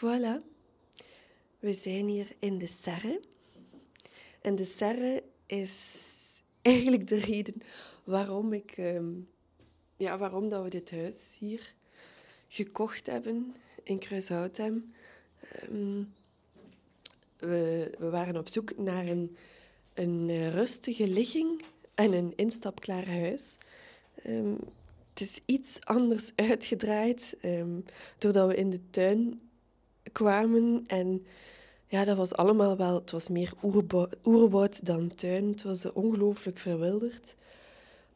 Voilà. 0.00 0.40
We 1.58 1.72
zijn 1.72 2.08
hier 2.08 2.26
in 2.38 2.58
de 2.58 2.66
Serre. 2.66 3.20
En 4.40 4.54
de 4.54 4.64
Serre 4.64 5.22
is 5.46 6.42
eigenlijk 6.62 7.08
de 7.08 7.16
reden 7.16 7.54
waarom, 8.04 8.52
ik, 8.52 8.70
ehm, 8.70 9.12
ja, 9.96 10.18
waarom 10.18 10.48
dat 10.48 10.62
we 10.62 10.70
dit 10.70 10.90
huis 10.90 11.36
hier 11.38 11.74
gekocht 12.48 13.06
hebben 13.06 13.54
in 13.82 13.98
Kruishoutem. 13.98 14.92
Um, 15.70 16.12
we, 17.36 17.94
we, 17.98 18.10
waren 18.10 18.36
op 18.36 18.48
zoek 18.48 18.78
naar 18.78 19.06
een, 19.06 19.36
een 19.94 20.28
eh, 20.28 20.54
rustige 20.54 21.08
ligging 21.08 21.62
en 21.94 22.12
een 22.12 22.32
instapklaar 22.36 23.08
huis. 23.08 23.58
Um, 24.26 24.58
het 25.10 25.20
is 25.20 25.40
iets 25.44 25.80
anders 25.80 26.32
uitgedraaid, 26.50 27.36
doordat 28.18 28.48
we 28.48 28.54
in 28.54 28.70
de 28.70 28.90
tuin 28.90 29.49
kwamen 30.12 30.84
en 30.86 31.26
ja, 31.90 32.04
dat 32.04 32.16
was 32.16 32.34
allemaal 32.34 32.76
wel... 32.76 32.94
Het 32.94 33.10
was 33.10 33.28
meer 33.28 33.52
oerwoud 34.24 34.86
dan 34.86 35.14
tuin. 35.14 35.48
Het 35.48 35.62
was 35.62 35.92
ongelooflijk 35.92 36.58
verwilderd. 36.58 37.34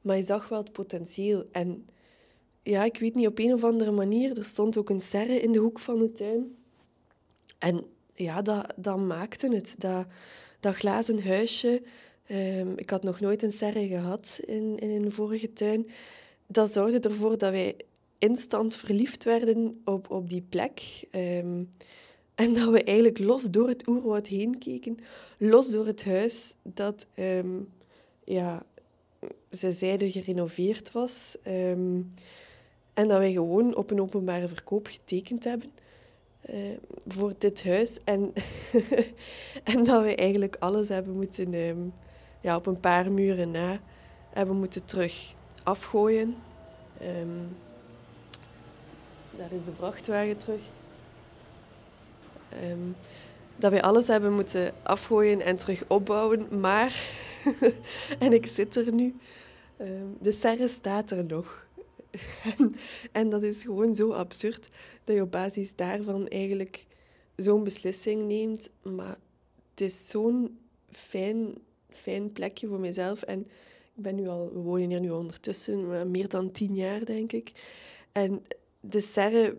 Maar 0.01 0.17
je 0.17 0.23
zag 0.23 0.49
wel 0.49 0.59
het 0.59 0.73
potentieel. 0.73 1.45
En 1.53 1.87
ja, 2.63 2.85
ik 2.85 2.97
weet 2.97 3.15
niet, 3.15 3.27
op 3.27 3.39
een 3.39 3.53
of 3.53 3.65
andere 3.65 3.91
manier... 3.91 4.39
Er 4.39 4.45
stond 4.45 4.77
ook 4.77 4.91
een 4.91 5.01
serre 5.01 5.41
in 5.41 5.53
de 5.53 5.59
hoek 5.59 5.79
van 5.79 5.99
de 5.99 6.13
tuin. 6.13 6.57
En 7.59 7.85
ja, 8.13 8.43
dat, 8.43 8.73
dat 8.77 8.99
maakte 8.99 9.55
het. 9.55 9.75
Dat, 9.79 10.07
dat 10.61 10.75
glazen 10.75 11.23
huisje... 11.23 11.83
Um, 12.31 12.73
ik 12.77 12.91
had 12.91 13.03
nog 13.03 13.21
nooit 13.21 13.43
een 13.43 13.53
serre 13.53 13.87
gehad 13.87 14.41
in, 14.45 14.79
in 14.79 15.05
een 15.05 15.13
vorige 15.13 15.53
tuin. 15.53 15.91
Dat 16.47 16.73
zorgde 16.73 17.01
ervoor 17.01 17.39
dat 17.39 17.51
wij 17.51 17.77
instant 18.19 18.77
verliefd 18.77 19.25
werden 19.25 19.81
op, 19.85 20.11
op 20.11 20.29
die 20.29 20.43
plek. 20.49 21.05
Um, 21.11 21.69
en 22.35 22.55
dat 22.55 22.71
we 22.71 22.85
eigenlijk 22.85 23.19
los 23.19 23.43
door 23.43 23.69
het 23.69 23.89
oerwoud 23.89 24.27
heen 24.27 24.59
keken, 24.59 24.97
los 25.39 25.71
door 25.71 25.87
het 25.87 26.05
huis 26.05 26.55
dat, 26.63 27.07
ehm, 27.15 27.61
ja, 28.25 28.63
ze 29.51 29.73
zeiden 29.73 30.11
gerenoveerd 30.11 30.93
was. 30.93 31.37
Ehm, 31.43 32.01
en 32.95 33.09
dat 33.09 33.19
wij 33.19 33.33
gewoon 33.33 33.77
op 33.77 33.91
een 33.91 34.01
openbare 34.01 34.49
verkoop 34.49 34.87
getekend 34.87 35.45
hebben 35.45 35.71
voor 37.07 37.33
dit 37.39 37.65
huis. 37.65 37.99
En, 38.05 38.33
en 39.75 39.85
dat 39.85 40.03
we 40.03 40.15
eigenlijk 40.15 40.57
alles 40.59 40.89
hebben 40.89 41.15
moeten, 41.15 41.93
ja, 42.41 42.57
op 42.57 42.67
een 42.67 42.81
paar 42.81 43.13
muren 43.13 43.51
na, 43.51 43.81
hebben 44.31 44.57
moeten 44.57 44.85
terug 44.85 45.35
afgooien. 45.63 46.37
Daar 49.37 49.53
is 49.53 49.65
de 49.65 49.75
vrachtwagen 49.75 50.37
terug. 50.37 50.63
Ehm, 52.49 52.91
dat 53.57 53.71
wij 53.71 53.83
alles 53.83 54.07
hebben 54.07 54.33
moeten 54.33 54.75
afgooien 54.83 55.41
en 55.41 55.57
terug 55.57 55.85
opbouwen. 55.87 56.61
Maar, 56.61 57.07
en 58.19 58.33
ik 58.33 58.47
zit 58.47 58.77
er 58.77 58.93
nu, 58.93 59.15
ehm, 59.77 60.07
de 60.21 60.33
serre 60.33 60.69
staat 60.69 61.11
er 61.11 61.25
nog. 61.25 61.67
en 63.13 63.29
dat 63.29 63.43
is 63.43 63.63
gewoon 63.63 63.95
zo 63.95 64.13
absurd 64.13 64.69
dat 65.05 65.17
je 65.17 65.23
op 65.23 65.31
basis 65.31 65.75
daarvan 65.75 66.29
eigenlijk 66.29 66.87
zo'n 67.37 67.65
beslissing 67.65 68.23
neemt. 68.23 68.71
Maar 68.83 69.17
het 69.71 69.81
is 69.81 70.09
zo'n 70.09 70.59
fijn, 70.91 71.55
fijn 71.91 72.33
plekje 72.33 72.67
voor 72.67 72.81
mezelf. 72.81 73.23
En 73.23 73.41
ik 73.95 74.03
ben 74.03 74.15
nu 74.15 74.29
al, 74.29 74.51
we 74.53 74.59
wonen 74.59 74.89
hier 74.89 75.01
nu 75.01 75.11
ondertussen 75.11 76.11
meer 76.11 76.29
dan 76.29 76.51
tien 76.51 76.75
jaar, 76.75 77.05
denk 77.05 77.33
ik. 77.33 77.51
En 78.13 78.43
de 78.89 79.01
serre, 79.01 79.59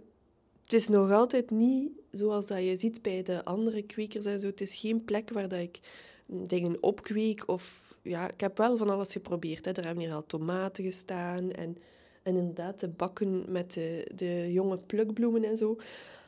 het 0.61 0.73
is 0.73 0.87
nog 0.87 1.11
altijd 1.11 1.51
niet 1.51 1.89
zoals 2.11 2.47
dat 2.47 2.63
je 2.63 2.75
ziet 2.75 3.01
bij 3.01 3.23
de 3.23 3.45
andere 3.45 3.81
kwekers 3.81 4.25
en 4.25 4.39
zo. 4.39 4.47
Het 4.47 4.61
is 4.61 4.75
geen 4.75 5.03
plek 5.05 5.29
waar 5.29 5.47
dat 5.47 5.59
ik 5.59 5.79
dingen 6.25 6.83
opkweek. 6.83 7.47
Of, 7.47 7.95
ja, 8.01 8.29
ik 8.29 8.39
heb 8.39 8.57
wel 8.57 8.77
van 8.77 8.89
alles 8.89 9.11
geprobeerd. 9.11 9.65
Hè. 9.65 9.71
Er 9.71 9.85
hebben 9.85 10.03
hier 10.03 10.13
al 10.13 10.25
tomaten 10.25 10.83
gestaan 10.83 11.51
en, 11.51 11.77
en 12.23 12.35
inderdaad 12.35 12.79
de 12.79 12.87
bakken 12.87 13.51
met 13.51 13.73
de, 13.73 14.11
de 14.15 14.51
jonge 14.51 14.77
plukbloemen 14.77 15.43
en 15.43 15.57
zo. 15.57 15.77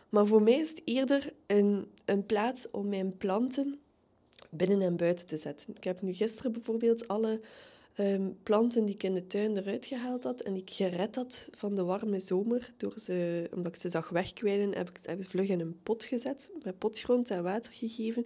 Maar 0.09 0.25
voor 0.25 0.41
mij 0.41 0.59
is 0.59 0.69
het 0.69 0.81
eerder 0.85 1.33
een, 1.45 1.87
een 2.05 2.25
plaats 2.25 2.71
om 2.71 2.89
mijn 2.89 3.17
planten 3.17 3.79
binnen 4.49 4.81
en 4.81 4.97
buiten 4.97 5.25
te 5.25 5.37
zetten. 5.37 5.75
Ik 5.75 5.83
heb 5.83 6.01
nu 6.01 6.13
gisteren 6.13 6.51
bijvoorbeeld 6.51 7.07
alle 7.07 7.39
um, 7.97 8.37
planten 8.43 8.85
die 8.85 8.95
ik 8.95 9.03
in 9.03 9.13
de 9.13 9.27
tuin 9.27 9.57
eruit 9.57 9.85
gehaald 9.85 10.23
had 10.23 10.41
en 10.41 10.55
ik 10.55 10.69
gered 10.69 11.15
had 11.15 11.49
van 11.51 11.75
de 11.75 11.83
warme 11.83 12.19
zomer, 12.19 12.73
door 12.77 12.93
ze, 12.99 13.49
omdat 13.53 13.75
ik 13.75 13.81
ze 13.81 13.89
zag 13.89 14.09
wegkwijnen, 14.09 14.75
heb 14.75 14.89
ik 14.89 14.97
ze 15.01 15.17
vlug 15.19 15.49
in 15.49 15.59
een 15.59 15.79
pot 15.83 16.03
gezet, 16.03 16.49
met 16.63 16.77
potgrond 16.77 17.29
en 17.29 17.43
water 17.43 17.73
gegeven. 17.73 18.25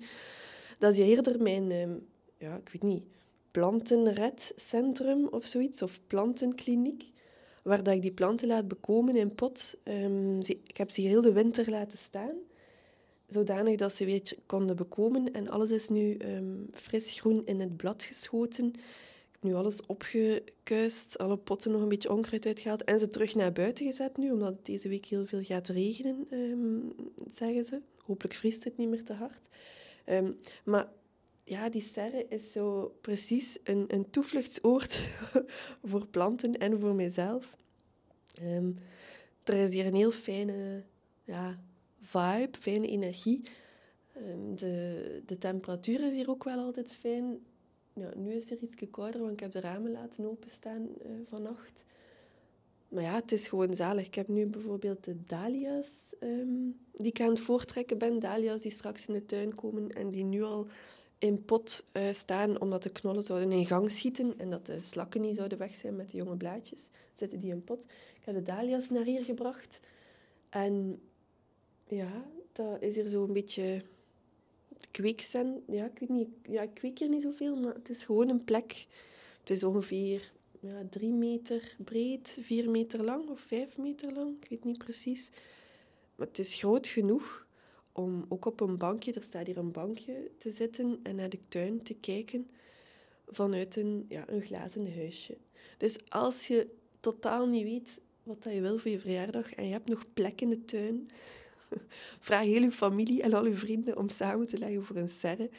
Dat 0.78 0.94
is 0.94 1.00
eerder 1.00 1.42
mijn, 1.42 1.72
um, 1.72 2.08
ja, 2.38 2.56
ik 2.56 2.70
weet 2.72 2.84
niet, 2.84 3.04
plantenredcentrum 3.52 5.28
of 5.28 5.46
zoiets, 5.46 5.82
of 5.82 6.02
plantenkliniek, 6.08 7.12
waar 7.64 7.84
dat 7.84 7.94
ik 7.94 8.02
die 8.02 8.12
planten 8.12 8.48
laat 8.48 8.68
bekomen 8.68 9.16
in 9.16 9.36
pot. 9.36 9.78
Um, 9.84 10.40
ik 10.40 10.78
heb 10.78 10.90
ze 10.90 11.02
heel 11.02 11.22
de 11.22 11.34
winter 11.34 11.70
laten 11.70 11.98
staan 11.98 12.36
zodanig 13.28 13.76
dat 13.76 13.94
ze 13.94 14.06
weer 14.06 14.34
konden 14.46 14.76
bekomen. 14.76 15.34
En 15.34 15.50
alles 15.50 15.72
is 15.72 15.90
nu 15.90 16.18
fris 16.72 17.20
groen 17.20 17.46
in 17.46 17.60
het 17.60 17.78
blad 17.78 18.04
geschoten 18.04 18.74
nu 19.42 19.54
alles 19.54 19.86
opgekuist, 19.86 21.18
alle 21.18 21.38
potten 21.38 21.72
nog 21.72 21.82
een 21.82 21.90
beetje 21.90 22.12
onkruid 22.12 22.46
uitgehaald 22.46 22.84
en 22.84 23.00
ze 23.00 23.08
terug 23.08 23.36
naar 23.36 23.52
buiten 23.52 23.86
gezet 23.86 24.18
nu, 24.18 24.32
omdat 24.32 24.54
het 24.54 24.66
deze 24.66 24.90
week 24.90 25.06
heel 25.06 25.26
veel 25.26 25.44
gaat 25.44 25.68
regenen, 25.68 26.28
um, 26.32 26.94
zeggen 27.34 27.64
ze. 27.64 27.82
Hopelijk 28.06 28.36
vriest 28.36 28.64
het 28.64 28.78
niet 28.78 28.90
meer 28.90 29.04
te 29.04 29.14
hard. 29.14 29.48
Um, 30.06 30.40
maar 30.64 30.88
ja, 31.44 31.70
die 31.70 31.82
serre 31.82 32.26
is 32.30 32.52
zo 32.52 32.96
precies 33.02 33.58
een, 33.64 33.86
een 33.88 34.10
toevluchtsoord 34.10 35.08
voor 35.90 36.08
planten 36.08 36.54
en 36.54 36.80
voor 36.80 36.96
mijzelf. 36.96 37.58
Um, 38.42 38.78
er 39.44 39.54
is 39.54 39.74
hier 39.74 39.86
een 39.86 39.96
heel 39.96 40.12
fijne 40.12 40.84
ja, 41.24 41.60
vibe, 42.00 42.58
fijne 42.60 42.88
energie. 42.88 43.42
de, 44.56 45.22
de 45.26 45.38
temperatuur 45.38 46.08
is 46.08 46.14
hier 46.14 46.30
ook 46.30 46.44
wel 46.44 46.60
altijd 46.60 46.92
fijn 46.92 47.40
ja, 47.94 48.12
nu 48.16 48.34
is 48.34 48.52
er 48.52 48.58
iets 48.62 48.90
kouder, 48.92 49.20
want 49.20 49.32
ik 49.32 49.40
heb 49.40 49.52
de 49.52 49.60
ramen 49.60 49.92
laten 49.92 50.26
openstaan 50.26 50.82
uh, 50.82 51.12
vannacht. 51.30 51.84
Maar 52.88 53.04
ja, 53.04 53.16
het 53.16 53.32
is 53.32 53.48
gewoon 53.48 53.74
zalig. 53.74 54.06
Ik 54.06 54.16
heb 54.16 54.28
nu 54.28 54.46
bijvoorbeeld 54.46 55.04
de 55.04 55.24
dahlia's 55.24 56.14
um, 56.20 56.80
die 56.92 57.08
ik 57.08 57.22
aan 57.22 57.30
het 57.30 57.40
voortrekken 57.40 57.98
ben. 57.98 58.20
Dahlia's 58.20 58.62
die 58.62 58.72
straks 58.72 59.06
in 59.06 59.14
de 59.14 59.26
tuin 59.26 59.56
komen 59.56 59.90
en 59.90 60.10
die 60.10 60.24
nu 60.24 60.44
al 60.44 60.68
in 61.18 61.46
pot 61.46 61.84
uh, 61.94 62.04
staan 62.12 62.62
omdat 62.62 62.84
de 62.84 62.90
knollen 62.90 63.24
zouden 63.24 63.52
in 63.52 63.66
gang 63.66 63.92
schieten 63.92 64.34
en 64.38 64.50
dat 64.50 64.66
de 64.66 64.82
slakken 64.82 65.22
niet 65.22 65.36
zouden 65.36 65.58
weg 65.58 65.76
zijn 65.76 65.96
met 65.96 66.10
de 66.12 66.18
jonge 66.18 66.36
blaadjes. 66.36 66.90
Zitten 67.12 67.40
die 67.40 67.52
in 67.52 67.64
pot. 67.64 67.84
Ik 68.16 68.26
heb 68.26 68.36
de 68.36 68.42
dahlia's 68.42 68.90
naar 68.90 69.04
hier 69.04 69.24
gebracht. 69.24 69.80
En 70.50 71.02
ja, 71.88 72.26
dat 72.52 72.82
is 72.82 72.96
hier 72.96 73.08
zo 73.08 73.24
een 73.24 73.34
beetje 73.34 73.82
ja, 75.68 75.86
ik 75.86 76.00
weet 76.00 76.10
niet, 76.10 76.28
ja, 76.44 76.62
ik 76.62 77.00
niet 77.10 77.22
zoveel, 77.22 77.56
maar 77.56 77.74
het 77.74 77.90
is 77.90 78.04
gewoon 78.04 78.30
een 78.30 78.44
plek. 78.44 78.86
Het 79.40 79.50
is 79.50 79.64
ongeveer 79.64 80.32
ja, 80.60 80.86
drie 80.90 81.14
meter 81.14 81.76
breed, 81.84 82.38
vier 82.42 82.70
meter 82.70 83.04
lang 83.04 83.30
of 83.30 83.40
vijf 83.40 83.78
meter 83.78 84.14
lang, 84.14 84.36
ik 84.42 84.50
weet 84.50 84.64
niet 84.64 84.78
precies. 84.78 85.32
Maar 86.16 86.28
het 86.28 86.40
is 86.40 86.56
groot 86.56 86.88
genoeg 86.88 87.48
om 87.92 88.26
ook 88.30 88.46
op 88.46 88.60
een 88.60 88.78
bankje, 88.78 89.14
er 89.14 89.24
staat 89.24 89.48
hier 89.48 89.58
een 89.58 89.72
bankje, 89.72 90.32
te 90.38 90.52
zitten 90.52 91.00
en 91.04 91.16
naar 91.16 91.30
de 91.30 91.40
tuin 91.48 91.84
te 91.84 91.94
kijken 91.94 92.50
vanuit 93.28 93.76
een, 93.76 94.06
ja, 94.10 94.30
een 94.30 94.42
glazen 94.42 94.96
huisje. 94.96 95.38
Dus 95.78 96.10
als 96.10 96.48
je 96.48 96.68
totaal 97.00 97.48
niet 97.48 97.64
weet 97.64 98.00
wat 98.24 98.44
je 98.44 98.62
wil 98.62 98.78
voor 98.78 98.92
je 98.92 99.00
verjaardag 99.00 99.54
en 99.54 99.66
je 99.66 99.72
hebt 99.72 99.90
nog 99.90 100.06
plek 100.14 100.42
in 100.42 100.50
de 100.50 100.66
tuin, 100.66 101.10
Vraag 102.20 102.44
heel 102.44 102.62
uw 102.62 102.72
familie 102.72 103.22
en 103.22 103.34
al 103.34 103.44
uw 103.44 103.56
vrienden 103.56 103.98
om 103.98 104.10
samen 104.10 104.48
te 104.48 104.58
leggen 104.58 104.84
voor 104.84 104.96
een 104.96 105.10
serre. 105.10 105.50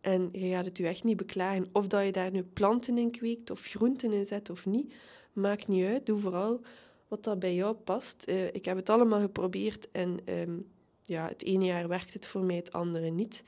En 0.00 0.28
je 0.32 0.50
gaat 0.50 0.64
het 0.64 0.78
u 0.78 0.84
echt 0.84 1.04
niet 1.04 1.16
beklagen. 1.16 1.66
Of 1.72 1.86
dat 1.86 2.04
je 2.04 2.12
daar 2.12 2.30
nu 2.30 2.42
planten 2.42 2.98
in 2.98 3.10
kweekt 3.10 3.50
of 3.50 3.64
groenten 3.64 4.12
in 4.12 4.26
zet 4.26 4.50
of 4.50 4.66
niet. 4.66 4.94
Maakt 5.32 5.68
niet 5.68 5.84
uit. 5.84 6.06
Doe 6.06 6.18
vooral 6.18 6.60
wat 7.08 7.24
dat 7.24 7.38
bij 7.38 7.54
jou 7.54 7.74
past. 7.74 8.24
Uh, 8.28 8.46
ik 8.46 8.64
heb 8.64 8.76
het 8.76 8.90
allemaal 8.90 9.20
geprobeerd 9.20 9.90
en 9.90 10.18
um, 10.24 10.66
ja, 11.02 11.28
het 11.28 11.44
ene 11.44 11.64
jaar 11.64 11.88
werkt 11.88 12.12
het 12.12 12.26
voor 12.26 12.42
mij, 12.42 12.56
het 12.56 12.72
andere 12.72 13.10
niet. 13.10 13.42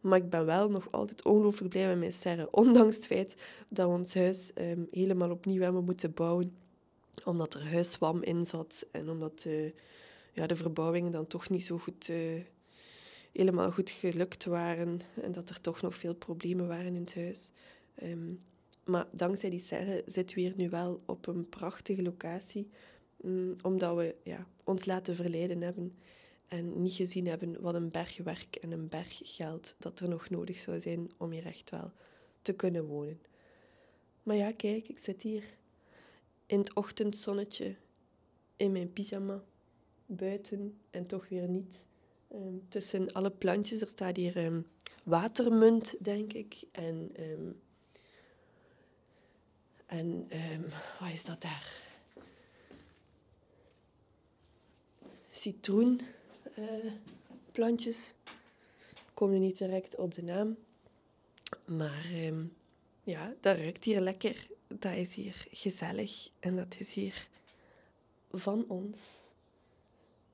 Maar 0.00 0.18
ik 0.18 0.30
ben 0.30 0.46
wel 0.46 0.70
nog 0.70 0.92
altijd 0.92 1.24
ongelooflijk 1.24 1.70
blij 1.70 1.86
met 1.86 1.98
mijn 1.98 2.12
serre. 2.12 2.48
Ondanks 2.62 2.96
het 2.96 3.06
feit 3.06 3.36
dat 3.68 3.88
we 3.88 3.94
ons 3.94 4.14
huis 4.14 4.50
um, 4.54 4.88
helemaal 4.90 5.30
opnieuw 5.30 5.62
hebben 5.62 5.84
moeten 5.84 6.14
bouwen. 6.14 6.56
Omdat 7.24 7.54
er 7.54 7.70
huiswam 7.70 8.22
in 8.22 8.46
zat 8.46 8.86
en 8.90 9.10
omdat... 9.10 9.44
Uh, 9.46 9.70
ja, 10.32 10.46
de 10.46 10.56
verbouwingen 10.56 11.10
dan 11.10 11.26
toch 11.26 11.50
niet 11.50 11.64
zo 11.64 11.78
goed, 11.78 12.08
uh, 12.08 12.40
helemaal 13.32 13.70
goed 13.70 13.90
gelukt 13.90 14.44
waren. 14.44 15.00
En 15.22 15.32
dat 15.32 15.48
er 15.48 15.60
toch 15.60 15.80
nog 15.80 15.96
veel 15.96 16.14
problemen 16.14 16.68
waren 16.68 16.94
in 16.94 17.00
het 17.00 17.14
huis. 17.14 17.52
Um, 18.02 18.38
maar 18.84 19.06
dankzij 19.12 19.50
die 19.50 19.60
serre 19.60 20.02
zitten 20.06 20.36
we 20.36 20.42
hier 20.42 20.54
nu 20.56 20.68
wel 20.68 21.00
op 21.06 21.26
een 21.26 21.48
prachtige 21.48 22.02
locatie. 22.02 22.70
Um, 23.24 23.54
omdat 23.62 23.96
we 23.96 24.14
ja, 24.22 24.46
ons 24.64 24.84
laten 24.84 25.14
verleiden 25.14 25.62
hebben. 25.62 25.94
En 26.48 26.82
niet 26.82 26.92
gezien 26.92 27.26
hebben 27.26 27.60
wat 27.60 27.74
een 27.74 27.90
berg 27.90 28.16
werk 28.16 28.56
en 28.56 28.72
een 28.72 28.88
berg 28.88 29.20
geld 29.22 29.74
dat 29.78 30.00
er 30.00 30.08
nog 30.08 30.30
nodig 30.30 30.58
zou 30.58 30.80
zijn 30.80 31.10
om 31.16 31.30
hier 31.30 31.46
echt 31.46 31.70
wel 31.70 31.92
te 32.42 32.52
kunnen 32.52 32.84
wonen. 32.84 33.20
Maar 34.22 34.36
ja, 34.36 34.52
kijk, 34.52 34.88
ik 34.88 34.98
zit 34.98 35.22
hier 35.22 35.44
in 36.46 36.58
het 36.58 36.74
ochtendzonnetje, 36.74 37.76
in 38.56 38.72
mijn 38.72 38.92
pyjama, 38.92 39.42
buiten 40.16 40.78
en 40.90 41.06
toch 41.06 41.28
weer 41.28 41.48
niet. 41.48 41.84
Ehm, 42.28 42.54
tussen 42.68 43.12
alle 43.12 43.30
plantjes, 43.30 43.80
er 43.80 43.88
staat 43.88 44.16
hier 44.16 44.36
um, 44.36 44.66
watermunt, 45.04 46.04
denk 46.04 46.32
ik. 46.32 46.62
En, 46.72 47.12
um, 47.20 47.60
en 49.86 50.28
wat 51.00 51.10
is 51.12 51.24
dat 51.24 51.40
daar? 51.40 51.82
Citroenplantjes. 55.30 58.14
Uh, 58.14 58.20
Kom 59.14 59.32
je 59.32 59.38
niet 59.38 59.58
direct 59.58 59.96
op 59.96 60.14
de 60.14 60.22
naam. 60.22 60.56
Maar 61.64 62.06
ja, 63.02 63.34
dat 63.40 63.56
ruikt 63.56 63.84
hier 63.84 64.00
lekker. 64.00 64.46
Dat 64.66 64.96
is 64.96 65.14
hier 65.14 65.46
gezellig 65.50 66.28
en 66.38 66.56
dat 66.56 66.76
is 66.78 66.94
hier 66.94 67.28
van 68.32 68.64
ons. 68.68 68.98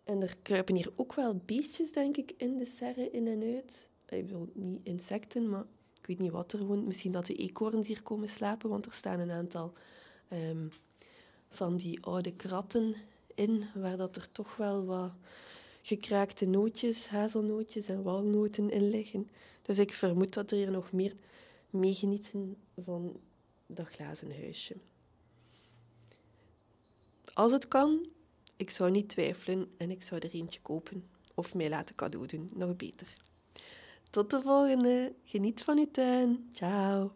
En 0.07 0.23
er 0.23 0.37
kruipen 0.43 0.75
hier 0.75 0.93
ook 0.97 1.15
wel 1.15 1.41
beestjes, 1.45 1.93
denk 1.93 2.17
ik, 2.17 2.33
in 2.37 2.57
de 2.57 2.65
serre 2.65 3.11
in 3.11 3.27
en 3.27 3.43
uit. 3.43 3.89
Ik 4.09 4.27
bedoel, 4.27 4.49
niet 4.55 4.81
insecten, 4.83 5.49
maar 5.49 5.65
ik 6.01 6.07
weet 6.07 6.19
niet 6.19 6.31
wat 6.31 6.53
er 6.53 6.65
woont. 6.65 6.87
Misschien 6.87 7.13
dat 7.13 7.27
de 7.27 7.35
eekhoorns 7.35 7.89
hier 7.89 8.03
komen 8.03 8.29
slapen, 8.29 8.69
want 8.69 8.87
er 8.87 8.93
staan 8.93 9.21
een 9.21 9.31
aantal 9.31 9.73
um, 10.33 10.71
van 11.49 11.77
die 11.77 12.05
oude 12.05 12.33
kratten 12.33 12.95
in, 13.35 13.65
waar 13.75 13.97
dat 13.97 14.17
er 14.17 14.33
toch 14.33 14.57
wel 14.57 14.85
wat 14.85 15.13
gekraakte 15.83 16.47
nootjes, 16.47 17.09
hazelnootjes 17.09 17.89
en 17.89 18.03
walnoten 18.03 18.71
in 18.71 18.89
liggen. 18.89 19.29
Dus 19.63 19.79
ik 19.79 19.93
vermoed 19.93 20.35
dat 20.35 20.51
er 20.51 20.57
hier 20.57 20.71
nog 20.71 20.93
meer 20.93 21.15
meegenieten 21.71 22.57
van 22.85 23.21
dat 23.67 23.87
glazen 23.87 24.41
huisje. 24.41 24.77
Als 27.35 27.53
het 27.53 27.69
kan, 27.69 28.07
ik 28.57 28.71
zou 28.71 28.91
niet 28.91 29.09
twijfelen 29.09 29.71
en 29.77 29.91
ik 29.91 30.03
zou 30.03 30.21
er 30.21 30.35
eentje 30.35 30.61
kopen 30.61 31.09
of 31.35 31.55
mij 31.55 31.69
laten 31.69 31.95
cadeau 31.95 32.27
doen, 32.27 32.51
nog 32.55 32.77
beter. 32.77 33.13
Tot 34.11 34.31
de 34.31 34.43
volgende. 34.43 35.15
Geniet 35.25 35.63
van 35.63 35.79
uw 35.79 35.91
tuin. 35.91 36.49
Ciao. 36.53 37.13